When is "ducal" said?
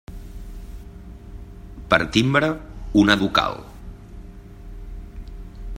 3.25-3.61